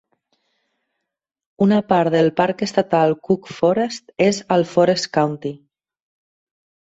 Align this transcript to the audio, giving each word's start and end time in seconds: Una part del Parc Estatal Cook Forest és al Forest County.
Una 1.65 1.77
part 1.91 2.15
del 2.15 2.29
Parc 2.41 2.63
Estatal 2.67 3.13
Cook 3.29 3.51
Forest 3.59 4.11
és 4.29 4.41
al 4.57 4.67
Forest 4.73 5.11
County. 5.21 5.53